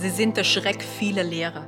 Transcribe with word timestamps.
Sie 0.00 0.10
sind 0.10 0.36
der 0.36 0.44
Schreck 0.44 0.84
vieler 0.84 1.24
Lehrer. 1.24 1.66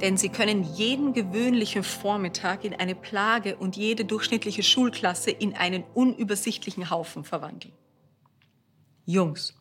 Denn 0.00 0.16
sie 0.16 0.28
können 0.28 0.62
jeden 0.62 1.14
gewöhnlichen 1.14 1.82
Vormittag 1.82 2.62
in 2.62 2.74
eine 2.74 2.94
Plage 2.94 3.56
und 3.56 3.76
jede 3.76 4.04
durchschnittliche 4.04 4.62
Schulklasse 4.62 5.32
in 5.32 5.56
einen 5.56 5.82
unübersichtlichen 5.94 6.90
Haufen 6.90 7.24
verwandeln. 7.24 7.74
Jungs, 9.04 9.52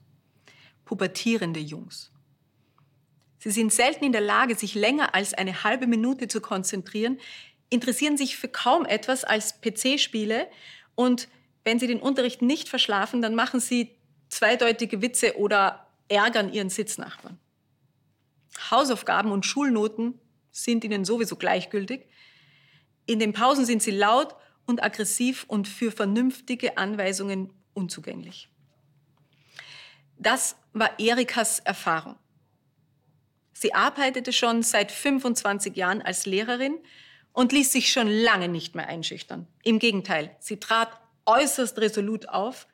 pubertierende 0.86 1.60
Jungs. 1.60 2.12
Sie 3.40 3.50
sind 3.50 3.74
selten 3.74 4.06
in 4.06 4.12
der 4.12 4.22
Lage, 4.22 4.54
sich 4.54 4.76
länger 4.76 5.16
als 5.16 5.34
eine 5.34 5.64
halbe 5.64 5.88
Minute 5.88 6.28
zu 6.28 6.42
konzentrieren, 6.42 7.20
interessieren 7.72 8.18
sich 8.18 8.38
für 8.38 8.50
kaum 8.50 8.86
etwas 8.86 9.24
als 9.24 9.62
PC-Spiele 9.62 10.48
und 10.94 11.28
wenn 11.64 11.80
sie 11.80 11.88
den 11.88 12.02
Unterricht 12.02 12.44
nicht 12.44 12.70
verschlafen, 12.70 13.24
dann 13.24 13.34
machen 13.34 13.60
sie 13.60 13.96
zweideutige 14.30 15.02
Witze 15.02 15.38
oder 15.38 15.88
ärgern 16.08 16.54
ihren 16.54 16.70
Sitznachbarn. 16.70 17.37
Hausaufgaben 18.72 19.32
und 19.32 19.46
Schulnoten 19.46 20.20
sind 20.52 20.84
ihnen 20.84 21.06
sowieso 21.06 21.36
gleichgültig. 21.36 22.08
In 23.06 23.20
den 23.20 23.34
Pausen 23.34 23.66
sind 23.66 23.82
sie 23.82 23.92
laut 23.92 24.36
und 24.66 24.84
aggressiv 24.84 25.46
und 25.48 25.68
für 25.68 25.92
vernünftige 25.92 26.78
Anweisungen 26.78 27.54
unzugänglich. 27.74 28.50
Das 30.18 30.56
war 30.74 31.00
Erikas 31.00 31.60
Erfahrung. 31.60 32.16
Sie 33.54 33.74
arbeitete 33.74 34.34
schon 34.34 34.62
seit 34.62 34.92
25 34.92 35.76
Jahren 35.76 36.02
als 36.02 36.26
Lehrerin 36.26 36.78
und 37.34 37.52
ließ 37.52 37.72
sich 37.72 37.92
schon 37.92 38.08
lange 38.08 38.50
nicht 38.50 38.76
mehr 38.76 38.88
einschüchtern. 38.88 39.48
Im 39.64 39.80
Gegenteil, 39.80 40.36
sie 40.40 40.60
trat 40.60 40.90
äußerst 41.26 41.78
resolut 41.80 42.30
auf, 42.30 42.68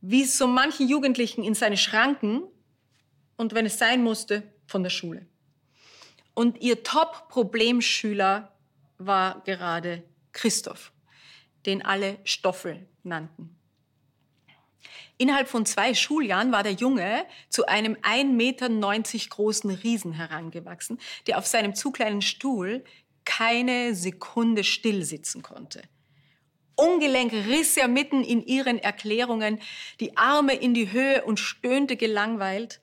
wies 0.00 0.38
so 0.38 0.46
manchen 0.46 0.88
Jugendlichen 0.88 1.42
in 1.42 1.54
seine 1.54 1.76
Schranken 1.76 2.42
und 3.36 3.54
wenn 3.54 3.66
es 3.66 3.78
sein 3.78 4.02
musste, 4.02 4.42
von 4.70 4.82
der 4.82 4.90
Schule. 4.90 5.26
Und 6.34 6.62
ihr 6.62 6.82
Top-Problemschüler 6.82 8.52
war 8.98 9.42
gerade 9.44 10.02
Christoph, 10.32 10.92
den 11.66 11.84
alle 11.84 12.18
Stoffel 12.24 12.86
nannten. 13.02 13.56
Innerhalb 15.18 15.48
von 15.48 15.66
zwei 15.66 15.92
Schuljahren 15.92 16.50
war 16.50 16.62
der 16.62 16.72
Junge 16.72 17.26
zu 17.50 17.66
einem 17.66 17.94
1,90 17.96 18.24
Meter 18.24 19.28
großen 19.28 19.70
Riesen 19.70 20.12
herangewachsen, 20.14 20.98
der 21.26 21.36
auf 21.36 21.46
seinem 21.46 21.74
zu 21.74 21.90
kleinen 21.90 22.22
Stuhl 22.22 22.84
keine 23.26 23.94
Sekunde 23.94 24.64
still 24.64 25.04
sitzen 25.04 25.42
konnte. 25.42 25.82
Ungelenk 26.74 27.32
riss 27.32 27.76
er 27.76 27.88
mitten 27.88 28.24
in 28.24 28.42
ihren 28.42 28.78
Erklärungen 28.78 29.60
die 30.00 30.16
Arme 30.16 30.54
in 30.54 30.72
die 30.72 30.90
Höhe 30.90 31.22
und 31.24 31.38
stöhnte 31.38 31.96
gelangweilt. 31.96 32.80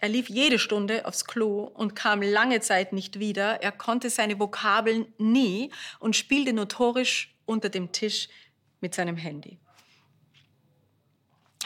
Er 0.00 0.08
lief 0.08 0.28
jede 0.28 0.58
Stunde 0.58 1.04
aufs 1.04 1.26
Klo 1.26 1.64
und 1.64 1.94
kam 1.94 2.22
lange 2.22 2.60
Zeit 2.60 2.92
nicht 2.92 3.18
wieder. 3.18 3.62
Er 3.62 3.70
konnte 3.70 4.08
seine 4.08 4.38
Vokabeln 4.38 5.12
nie 5.18 5.70
und 5.98 6.16
spielte 6.16 6.54
notorisch 6.54 7.34
unter 7.44 7.68
dem 7.68 7.92
Tisch 7.92 8.28
mit 8.80 8.94
seinem 8.94 9.16
Handy. 9.16 9.58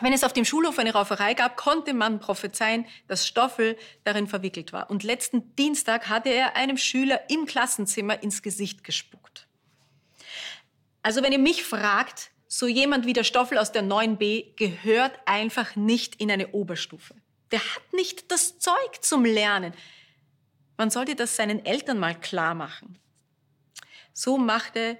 Wenn 0.00 0.12
es 0.12 0.24
auf 0.24 0.32
dem 0.32 0.44
Schulhof 0.44 0.80
eine 0.80 0.92
Rauferei 0.92 1.34
gab, 1.34 1.56
konnte 1.56 1.94
man 1.94 2.18
prophezeien, 2.18 2.84
dass 3.06 3.28
Stoffel 3.28 3.76
darin 4.02 4.26
verwickelt 4.26 4.72
war. 4.72 4.90
Und 4.90 5.04
letzten 5.04 5.54
Dienstag 5.54 6.08
hatte 6.08 6.30
er 6.30 6.56
einem 6.56 6.76
Schüler 6.76 7.20
im 7.30 7.46
Klassenzimmer 7.46 8.20
ins 8.20 8.42
Gesicht 8.42 8.82
gespuckt. 8.82 9.46
Also 11.02 11.22
wenn 11.22 11.30
ihr 11.30 11.38
mich 11.38 11.62
fragt, 11.62 12.32
so 12.48 12.66
jemand 12.66 13.06
wie 13.06 13.12
der 13.12 13.22
Stoffel 13.22 13.58
aus 13.58 13.70
der 13.70 13.84
9b 13.84 14.56
gehört 14.56 15.20
einfach 15.26 15.76
nicht 15.76 16.16
in 16.16 16.30
eine 16.30 16.48
Oberstufe. 16.48 17.14
Der 17.54 17.60
hat 17.76 17.92
nicht 17.92 18.32
das 18.32 18.58
Zeug 18.58 18.98
zum 19.02 19.24
Lernen. 19.24 19.74
Man 20.76 20.90
sollte 20.90 21.14
das 21.14 21.36
seinen 21.36 21.64
Eltern 21.64 22.00
mal 22.00 22.18
klar 22.18 22.52
machen. 22.52 22.98
So 24.12 24.38
machte 24.38 24.98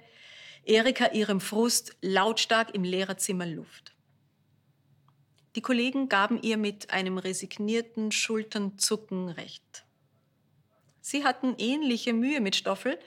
Erika 0.63 1.07
ihrem 1.07 1.41
Frust 1.41 1.97
lautstark 1.99 2.73
im 2.73 2.85
Lehrerzimmer 2.85 3.45
Luft. 3.45 3.93
Die 5.57 5.61
Kollegen 5.61 6.07
gaben 6.07 6.41
ihr 6.41 6.55
mit 6.55 6.91
einem 6.91 7.17
resignierten 7.17 8.13
Schulternzucken 8.13 9.27
recht. 9.27 9.83
Sie 11.01 11.25
hatten 11.25 11.55
ähnliche 11.57 12.13
Mühe 12.13 12.39
mit 12.39 12.55
Stoffel 12.55 12.97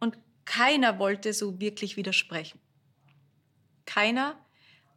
und 0.00 0.16
keiner 0.46 0.98
wollte 0.98 1.34
so 1.34 1.60
wirklich 1.60 1.98
widersprechen. 1.98 2.60
Keiner 3.84 4.42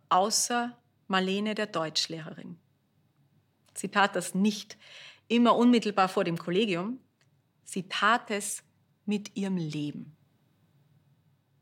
außer 0.08 0.81
Marlene, 1.08 1.54
der 1.54 1.68
Deutschlehrerin. 1.68 2.58
Sie 3.79 3.88
tat 3.88 4.16
das 4.16 4.35
nicht 4.35 4.78
immer 5.29 5.56
unmittelbar 5.56 6.09
vor 6.09 6.25
dem 6.25 6.38
Kollegium. 6.38 7.00
Sie 7.63 7.88
tat 7.88 8.29
es 8.29 8.62
mit 9.06 9.38
ihrem 9.38 9.56
Leben. 9.56 10.17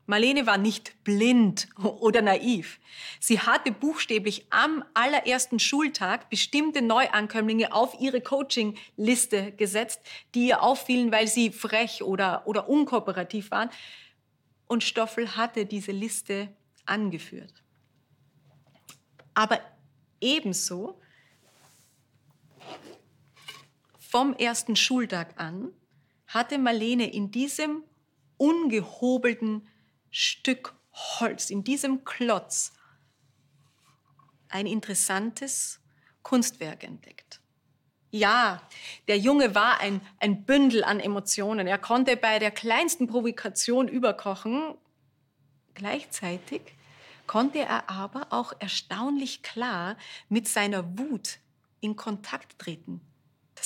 Marlene 0.06 0.46
war 0.46 0.58
nicht 0.58 1.04
blind 1.04 1.68
oder 1.78 2.20
naiv. 2.20 2.80
Sie 3.20 3.38
hatte 3.38 3.70
buchstäblich 3.70 4.46
am 4.50 4.82
allerersten 4.94 5.60
Schultag 5.60 6.28
bestimmte 6.28 6.82
Neuankömmlinge 6.82 7.72
auf 7.72 7.94
ihre 8.00 8.20
Coaching-Liste 8.20 9.52
gesetzt, 9.52 10.00
die 10.34 10.48
ihr 10.48 10.62
auffielen, 10.62 11.12
weil 11.12 11.28
sie 11.28 11.52
frech 11.52 12.02
oder, 12.02 12.42
oder 12.46 12.68
unkooperativ 12.68 13.52
waren. 13.52 13.70
Und 14.66 14.82
Stoffel 14.82 15.36
hatte 15.36 15.66
diese 15.66 15.92
Liste 15.92 16.48
angeführt. 16.84 17.62
Aber 19.34 19.60
ebenso 20.20 21.00
vom 24.18 24.34
ersten 24.34 24.74
Schultag 24.74 25.40
an 25.40 25.72
hatte 26.26 26.58
Marlene 26.58 27.08
in 27.08 27.30
diesem 27.30 27.84
ungehobelten 28.36 29.68
Stück 30.10 30.74
Holz, 30.90 31.50
in 31.50 31.62
diesem 31.62 32.04
Klotz, 32.04 32.72
ein 34.48 34.66
interessantes 34.66 35.78
Kunstwerk 36.24 36.82
entdeckt. 36.82 37.40
Ja, 38.10 38.60
der 39.06 39.18
Junge 39.18 39.54
war 39.54 39.78
ein, 39.78 40.00
ein 40.18 40.42
Bündel 40.44 40.82
an 40.82 40.98
Emotionen. 40.98 41.68
Er 41.68 41.78
konnte 41.78 42.16
bei 42.16 42.40
der 42.40 42.50
kleinsten 42.50 43.06
Provokation 43.06 43.86
überkochen. 43.86 44.74
Gleichzeitig 45.74 46.62
konnte 47.28 47.60
er 47.60 47.88
aber 47.88 48.26
auch 48.30 48.52
erstaunlich 48.58 49.44
klar 49.44 49.96
mit 50.28 50.48
seiner 50.48 50.98
Wut 50.98 51.38
in 51.78 51.94
Kontakt 51.94 52.58
treten. 52.58 53.00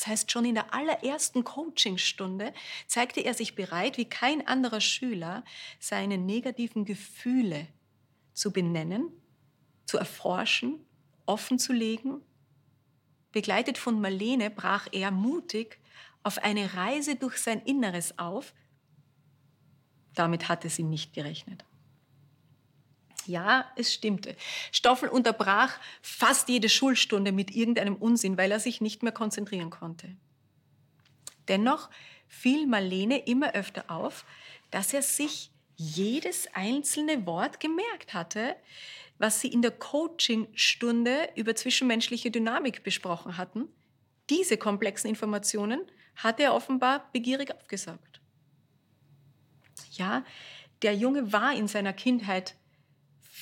Das 0.02 0.08
heißt, 0.08 0.32
schon 0.32 0.44
in 0.44 0.56
der 0.56 0.74
allerersten 0.74 1.44
Coachingstunde 1.44 2.52
zeigte 2.88 3.20
er 3.20 3.34
sich 3.34 3.54
bereit, 3.54 3.98
wie 3.98 4.04
kein 4.04 4.44
anderer 4.48 4.80
Schüler, 4.80 5.44
seine 5.78 6.18
negativen 6.18 6.84
Gefühle 6.84 7.68
zu 8.32 8.52
benennen, 8.52 9.12
zu 9.86 9.98
erforschen, 9.98 10.84
offen 11.24 11.60
zu 11.60 11.72
legen. 11.72 12.20
Begleitet 13.30 13.78
von 13.78 14.00
Marlene 14.00 14.50
brach 14.50 14.88
er 14.90 15.12
mutig 15.12 15.78
auf 16.24 16.38
eine 16.38 16.74
Reise 16.74 17.14
durch 17.14 17.38
sein 17.38 17.60
Inneres 17.60 18.18
auf. 18.18 18.54
Damit 20.16 20.48
hatte 20.48 20.68
sie 20.68 20.82
nicht 20.82 21.12
gerechnet. 21.12 21.64
Ja, 23.26 23.70
es 23.76 23.92
stimmte. 23.92 24.36
Stoffel 24.72 25.08
unterbrach 25.08 25.78
fast 26.00 26.48
jede 26.48 26.68
Schulstunde 26.68 27.32
mit 27.32 27.54
irgendeinem 27.54 27.96
Unsinn, 27.96 28.36
weil 28.36 28.50
er 28.50 28.60
sich 28.60 28.80
nicht 28.80 29.02
mehr 29.02 29.12
konzentrieren 29.12 29.70
konnte. 29.70 30.16
Dennoch 31.48 31.90
fiel 32.26 32.66
Marlene 32.66 33.18
immer 33.26 33.54
öfter 33.54 33.90
auf, 33.90 34.24
dass 34.70 34.92
er 34.92 35.02
sich 35.02 35.50
jedes 35.76 36.48
einzelne 36.54 37.26
Wort 37.26 37.60
gemerkt 37.60 38.14
hatte, 38.14 38.56
was 39.18 39.40
sie 39.40 39.48
in 39.48 39.62
der 39.62 39.70
Coachingstunde 39.70 41.30
über 41.36 41.54
zwischenmenschliche 41.54 42.30
Dynamik 42.30 42.82
besprochen 42.82 43.36
hatten. 43.36 43.68
Diese 44.30 44.56
komplexen 44.56 45.08
Informationen 45.08 45.82
hatte 46.16 46.44
er 46.44 46.54
offenbar 46.54 47.10
begierig 47.12 47.54
aufgesaugt. 47.54 48.20
Ja, 49.92 50.24
der 50.82 50.94
Junge 50.96 51.32
war 51.32 51.54
in 51.54 51.68
seiner 51.68 51.92
Kindheit 51.92 52.56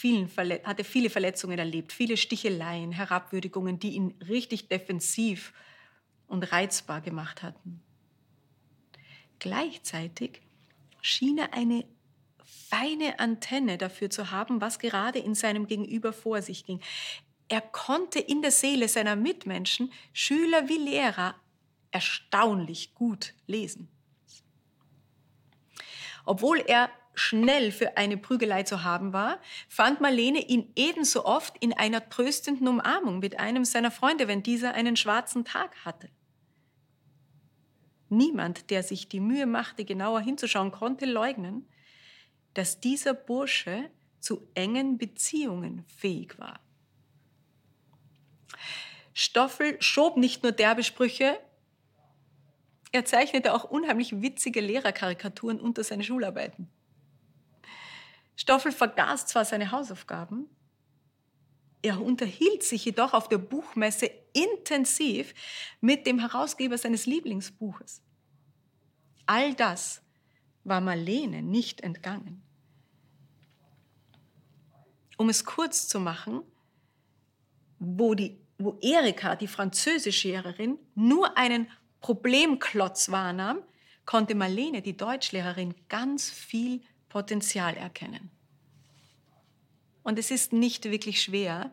vielen 0.00 0.30
hatte 0.64 0.82
viele 0.82 1.10
Verletzungen 1.10 1.58
erlebt, 1.58 1.92
viele 1.92 2.16
Sticheleien, 2.16 2.90
Herabwürdigungen, 2.90 3.78
die 3.78 3.90
ihn 3.90 4.14
richtig 4.26 4.68
defensiv 4.68 5.52
und 6.26 6.50
reizbar 6.52 7.02
gemacht 7.02 7.42
hatten. 7.42 7.82
Gleichzeitig 9.38 10.40
schien 11.02 11.36
er 11.36 11.52
eine 11.52 11.84
feine 12.44 13.18
Antenne 13.18 13.76
dafür 13.76 14.08
zu 14.08 14.30
haben, 14.30 14.62
was 14.62 14.78
gerade 14.78 15.18
in 15.18 15.34
seinem 15.34 15.66
Gegenüber 15.66 16.14
vor 16.14 16.40
sich 16.40 16.64
ging. 16.64 16.80
Er 17.48 17.60
konnte 17.60 18.20
in 18.20 18.40
der 18.40 18.52
Seele 18.52 18.88
seiner 18.88 19.16
Mitmenschen, 19.16 19.92
Schüler 20.14 20.68
wie 20.68 20.78
Lehrer, 20.78 21.34
erstaunlich 21.90 22.94
gut 22.94 23.34
lesen. 23.46 23.88
Obwohl 26.24 26.60
er 26.60 26.90
schnell 27.20 27.70
für 27.70 27.96
eine 27.96 28.16
Prügelei 28.16 28.62
zu 28.62 28.82
haben 28.82 29.12
war, 29.12 29.40
fand 29.68 30.00
Marlene 30.00 30.40
ihn 30.40 30.72
ebenso 30.74 31.24
oft 31.24 31.56
in 31.58 31.72
einer 31.72 32.08
tröstenden 32.08 32.66
Umarmung 32.66 33.18
mit 33.18 33.38
einem 33.38 33.64
seiner 33.64 33.90
Freunde, 33.90 34.26
wenn 34.26 34.42
dieser 34.42 34.74
einen 34.74 34.96
schwarzen 34.96 35.44
Tag 35.44 35.76
hatte. 35.84 36.08
Niemand, 38.08 38.70
der 38.70 38.82
sich 38.82 39.08
die 39.08 39.20
Mühe 39.20 39.46
machte, 39.46 39.84
genauer 39.84 40.20
hinzuschauen, 40.20 40.72
konnte 40.72 41.06
leugnen, 41.06 41.68
dass 42.54 42.80
dieser 42.80 43.14
Bursche 43.14 43.90
zu 44.18 44.48
engen 44.54 44.98
Beziehungen 44.98 45.84
fähig 45.86 46.38
war. 46.38 46.58
Stoffel 49.12 49.80
schob 49.80 50.16
nicht 50.16 50.42
nur 50.42 50.52
derbe 50.52 50.82
Sprüche, 50.82 51.38
er 52.92 53.04
zeichnete 53.04 53.54
auch 53.54 53.64
unheimlich 53.64 54.20
witzige 54.20 54.60
Lehrerkarikaturen 54.60 55.60
unter 55.60 55.84
seine 55.84 56.02
Schularbeiten. 56.02 56.68
Stoffel 58.40 58.72
vergaß 58.72 59.26
zwar 59.26 59.44
seine 59.44 59.70
Hausaufgaben, 59.70 60.48
er 61.82 62.00
unterhielt 62.00 62.62
sich 62.62 62.86
jedoch 62.86 63.12
auf 63.12 63.28
der 63.28 63.36
Buchmesse 63.36 64.10
intensiv 64.32 65.34
mit 65.82 66.06
dem 66.06 66.18
Herausgeber 66.18 66.78
seines 66.78 67.04
Lieblingsbuches. 67.04 68.02
All 69.26 69.52
das 69.52 70.00
war 70.64 70.80
Marlene 70.80 71.42
nicht 71.42 71.82
entgangen. 71.82 72.42
Um 75.18 75.28
es 75.28 75.44
kurz 75.44 75.86
zu 75.86 76.00
machen, 76.00 76.40
wo, 77.78 78.14
die, 78.14 78.40
wo 78.56 78.78
Erika, 78.80 79.36
die 79.36 79.48
Französischlehrerin, 79.48 80.78
nur 80.94 81.36
einen 81.36 81.70
Problemklotz 82.00 83.10
wahrnahm, 83.10 83.62
konnte 84.06 84.34
Marlene, 84.34 84.80
die 84.80 84.96
Deutschlehrerin, 84.96 85.74
ganz 85.90 86.30
viel 86.30 86.82
Potenzial 87.10 87.76
erkennen. 87.76 88.30
Und 90.02 90.18
es 90.18 90.30
ist 90.30 90.54
nicht 90.54 90.86
wirklich 90.86 91.20
schwer, 91.20 91.70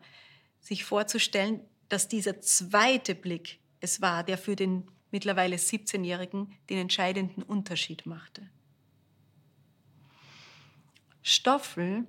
sich 0.60 0.84
vorzustellen, 0.84 1.60
dass 1.88 2.08
dieser 2.08 2.42
zweite 2.42 3.14
Blick 3.14 3.58
es 3.80 4.02
war, 4.02 4.22
der 4.22 4.36
für 4.36 4.54
den 4.54 4.90
mittlerweile 5.10 5.56
17-Jährigen 5.56 6.54
den 6.68 6.78
entscheidenden 6.78 7.42
Unterschied 7.42 8.04
machte. 8.04 8.50
Stoffel 11.22 12.06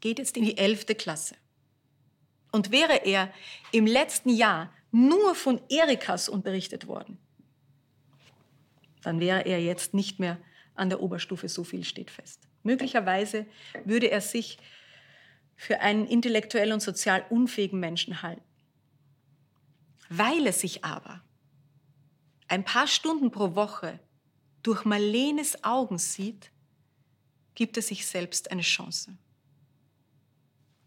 geht 0.00 0.18
jetzt 0.18 0.36
in 0.36 0.44
die 0.44 0.58
11. 0.58 0.86
Klasse. 0.98 1.36
Und 2.52 2.70
wäre 2.70 3.04
er 3.06 3.32
im 3.72 3.86
letzten 3.86 4.30
Jahr 4.30 4.72
nur 4.90 5.34
von 5.34 5.60
Erikas 5.68 6.28
unterrichtet 6.28 6.86
worden, 6.86 7.18
dann 9.02 9.20
wäre 9.20 9.42
er 9.42 9.62
jetzt 9.62 9.94
nicht 9.94 10.18
mehr 10.18 10.38
an 10.78 10.88
der 10.88 11.00
Oberstufe, 11.00 11.48
so 11.48 11.64
viel 11.64 11.84
steht 11.84 12.10
fest. 12.10 12.48
Möglicherweise 12.62 13.46
würde 13.84 14.10
er 14.10 14.20
sich 14.20 14.58
für 15.56 15.80
einen 15.80 16.06
intellektuell 16.06 16.72
und 16.72 16.80
sozial 16.80 17.24
unfähigen 17.30 17.80
Menschen 17.80 18.22
halten. 18.22 18.42
Weil 20.08 20.46
er 20.46 20.52
sich 20.52 20.84
aber 20.84 21.22
ein 22.46 22.64
paar 22.64 22.86
Stunden 22.86 23.30
pro 23.30 23.54
Woche 23.54 24.00
durch 24.62 24.84
Marlenes 24.84 25.64
Augen 25.64 25.98
sieht, 25.98 26.50
gibt 27.54 27.76
er 27.76 27.82
sich 27.82 28.06
selbst 28.06 28.50
eine 28.50 28.62
Chance. 28.62 29.18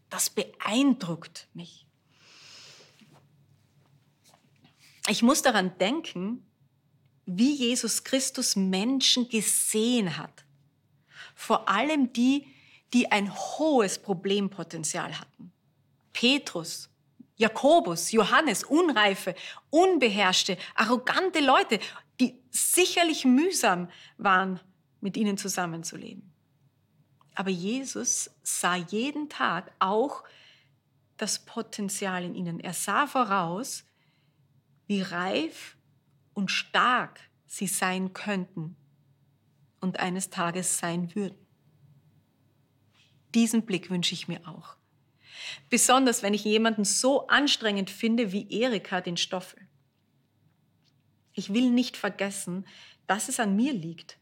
Das 0.08 0.30
beeindruckt 0.30 1.48
mich. 1.54 1.86
Ich 5.08 5.22
muss 5.22 5.42
daran 5.42 5.76
denken, 5.78 6.46
wie 7.26 7.54
Jesus 7.54 8.04
Christus 8.04 8.56
Menschen 8.56 9.28
gesehen 9.28 10.16
hat. 10.16 10.44
Vor 11.34 11.68
allem 11.68 12.12
die, 12.12 12.46
die 12.92 13.10
ein 13.10 13.32
hohes 13.34 13.98
Problempotenzial 13.98 15.18
hatten. 15.18 15.52
Petrus, 16.12 16.90
Jakobus, 17.36 18.12
Johannes, 18.12 18.64
unreife, 18.64 19.34
unbeherrschte, 19.70 20.58
arrogante 20.74 21.40
Leute, 21.40 21.80
die 22.20 22.40
sicherlich 22.50 23.24
mühsam 23.24 23.88
waren, 24.18 24.60
mit 25.00 25.16
ihnen 25.16 25.36
zusammenzuleben. 25.36 26.30
Aber 27.34 27.50
Jesus 27.50 28.30
sah 28.42 28.76
jeden 28.76 29.28
Tag 29.28 29.72
auch 29.78 30.22
das 31.16 31.38
Potenzial 31.38 32.24
in 32.24 32.34
ihnen. 32.34 32.60
Er 32.60 32.74
sah 32.74 33.06
voraus, 33.06 33.84
wie 34.86 35.00
reif 35.02 35.76
und 36.34 36.50
stark 36.50 37.20
sie 37.46 37.66
sein 37.66 38.12
könnten 38.12 38.76
und 39.80 40.00
eines 40.00 40.30
Tages 40.30 40.78
sein 40.78 41.14
würden. 41.14 41.38
Diesen 43.34 43.64
Blick 43.64 43.90
wünsche 43.90 44.14
ich 44.14 44.28
mir 44.28 44.46
auch. 44.46 44.76
Besonders 45.70 46.22
wenn 46.22 46.34
ich 46.34 46.44
jemanden 46.44 46.84
so 46.84 47.26
anstrengend 47.26 47.90
finde 47.90 48.32
wie 48.32 48.50
Erika 48.50 49.00
den 49.00 49.16
Stoffel. 49.16 49.66
Ich 51.32 51.52
will 51.52 51.70
nicht 51.70 51.96
vergessen, 51.96 52.66
dass 53.06 53.28
es 53.28 53.40
an 53.40 53.56
mir 53.56 53.72
liegt, 53.72 54.18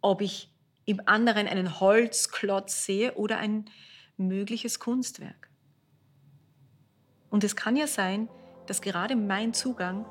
ob 0.00 0.20
ich 0.20 0.50
im 0.86 1.00
anderen 1.06 1.46
einen 1.46 1.80
Holzklotz 1.80 2.84
sehe 2.84 3.14
oder 3.14 3.38
ein 3.38 3.66
mögliches 4.16 4.78
Kunstwerk. 4.78 5.50
Und 7.28 7.44
es 7.44 7.56
kann 7.56 7.76
ja 7.76 7.86
sein, 7.86 8.28
dass 8.66 8.80
gerade 8.80 9.16
mein 9.16 9.52
Zugang 9.52 10.06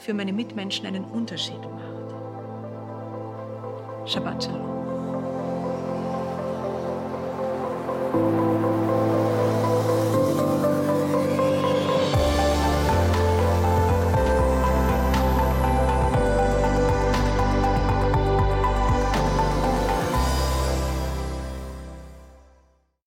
für 0.00 0.14
meine 0.14 0.32
Mitmenschen 0.32 0.86
einen 0.86 1.04
Unterschied 1.04 1.60
macht. 1.60 1.80
Shabbat 4.10 4.44
Shalom. 4.44 4.70